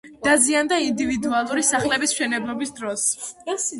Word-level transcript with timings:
დაზიანდა 0.27 0.79
ინდივიდუალური 0.85 1.65
სახლების 1.69 2.17
მშენებლობის 2.17 2.75
დროს. 2.81 3.05